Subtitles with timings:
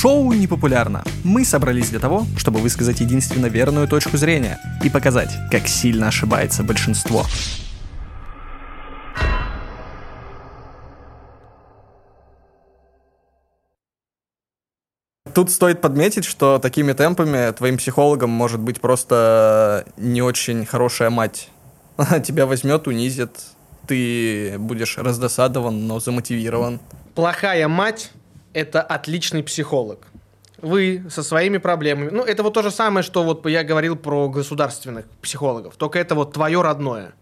[0.00, 1.04] Шоу непопулярно.
[1.24, 6.62] Мы собрались для того, чтобы высказать единственно верную точку зрения и показать, как сильно ошибается
[6.62, 7.26] большинство.
[15.34, 21.50] Тут стоит подметить, что такими темпами твоим психологом может быть просто не очень хорошая мать.
[21.98, 23.38] Она тебя возьмет, унизит,
[23.86, 26.80] ты будешь раздосадован, но замотивирован.
[27.14, 28.12] Плохая мать–
[28.52, 30.06] это отличный психолог.
[30.58, 32.10] Вы со своими проблемами.
[32.10, 35.76] Ну, это вот то же самое, что вот я говорил про государственных психологов.
[35.76, 37.12] Только это вот твое родное.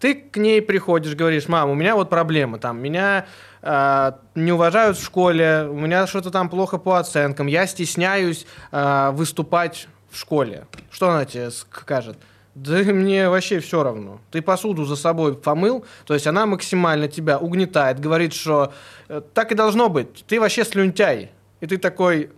[0.00, 3.26] Ты к ней приходишь, говоришь, мам, у меня вот проблема, там, меня
[3.62, 9.10] э, не уважают в школе, у меня что-то там плохо по оценкам, я стесняюсь э,
[9.12, 10.66] выступать в школе.
[10.90, 12.18] Что она тебе скажет?
[12.56, 14.18] Да мне вообще все равно.
[14.30, 18.72] Ты посуду за собой помыл, то есть она максимально тебя угнетает, говорит, что
[19.08, 21.32] э, так и должно быть, ты вообще слюнтяй.
[21.60, 22.30] И ты такой...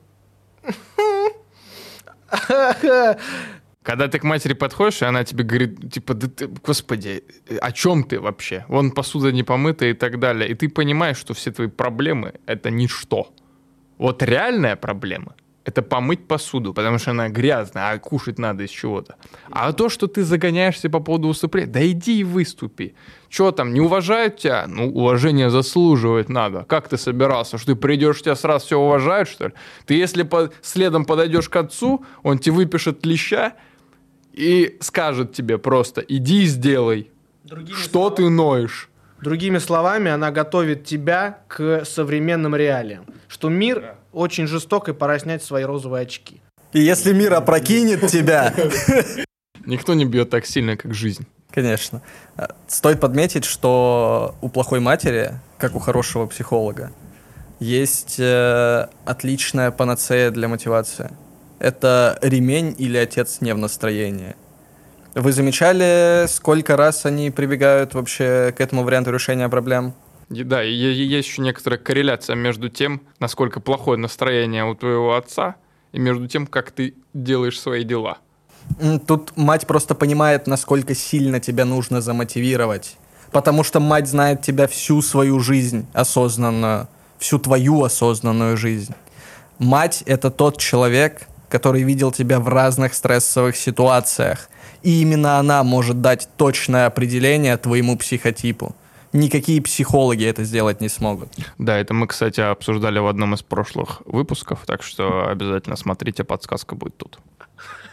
[3.84, 7.22] Когда ты к матери подходишь, и она тебе говорит, типа, да ты, господи,
[7.60, 8.64] о чем ты вообще?
[8.66, 10.50] Вон посуда не помыта и так далее.
[10.50, 13.32] И ты понимаешь, что все твои проблемы— это ничто.
[13.98, 15.36] Вот реальная проблема—
[15.69, 19.16] это помыть посуду, потому что она грязная, а кушать надо из чего-то.
[19.50, 22.94] А то, что ты загоняешься по поводу выступления, да иди и выступи.
[23.28, 24.64] Что там, не уважают тебя?
[24.66, 26.64] Ну, уважение заслуживать надо.
[26.64, 27.58] Как ты собирался?
[27.58, 29.52] Что ты придешь, тебя сразу все уважают, что ли?
[29.84, 33.53] Ты если по следом подойдешь к отцу, он тебе выпишет леща,
[34.32, 37.10] и скажет тебе просто, иди и сделай.
[37.44, 38.88] Другими что словами, ты ноешь?
[39.22, 43.06] Другими словами, она готовит тебя к современным реалиям.
[43.27, 43.94] Что мир да.
[44.12, 46.41] очень жесток и пора снять свои розовые очки.
[46.72, 48.55] И если мир опрокинет тебя...
[49.66, 51.27] Никто не бьет так сильно, как жизнь.
[51.50, 52.00] Конечно.
[52.69, 56.92] Стоит подметить, что у плохой матери, как у хорошего психолога,
[57.58, 61.10] есть э, отличная панацея для мотивации
[61.58, 64.37] это ремень или отец не в настроении.
[65.21, 69.93] Вы замечали, сколько раз они прибегают вообще к этому варианту решения проблем?
[70.29, 75.56] Да, и есть еще некоторая корреляция между тем, насколько плохое настроение у твоего отца,
[75.91, 78.19] и между тем, как ты делаешь свои дела.
[79.09, 82.97] Тут мать просто понимает, насколько сильно тебя нужно замотивировать.
[83.33, 86.87] Потому что мать знает тебя всю свою жизнь осознанную,
[87.19, 88.95] всю твою осознанную жизнь.
[89.59, 94.48] Мать— это тот человек, который видел тебя в разных стрессовых ситуациях.
[94.82, 98.75] И именно она может дать точное определение твоему психотипу.
[99.12, 101.31] Никакие психологи это сделать не смогут.
[101.56, 106.75] Да, это мы, кстати, обсуждали в одном из прошлых выпусков, так что обязательно смотрите, подсказка
[106.75, 107.19] будет тут.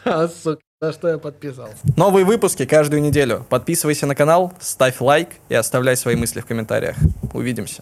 [0.08, 1.78] А, сука, на что я подписался?
[1.98, 3.44] Новые выпуски каждую неделю.
[3.50, 6.96] Подписывайся на канал, ставь лайк и оставляй свои мысли в комментариях.
[7.34, 7.82] Увидимся.